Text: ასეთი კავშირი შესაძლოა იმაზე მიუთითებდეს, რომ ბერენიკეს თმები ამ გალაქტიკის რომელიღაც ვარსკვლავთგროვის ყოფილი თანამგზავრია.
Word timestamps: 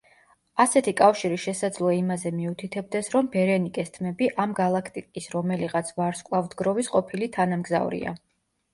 ასეთი 0.63 0.93
კავშირი 1.01 1.37
შესაძლოა 1.43 1.93
იმაზე 1.97 2.31
მიუთითებდეს, 2.39 3.11
რომ 3.17 3.31
ბერენიკეს 3.37 3.95
თმები 3.99 4.33
ამ 4.47 4.59
გალაქტიკის 4.63 5.33
რომელიღაც 5.39 5.97
ვარსკვლავთგროვის 6.03 6.95
ყოფილი 6.99 7.35
თანამგზავრია. 7.41 8.21